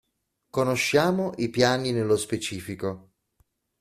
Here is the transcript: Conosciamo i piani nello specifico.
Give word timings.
Conosciamo 0.49 1.31
i 1.37 1.49
piani 1.51 1.91
nello 1.91 2.17
specifico. 2.17 3.11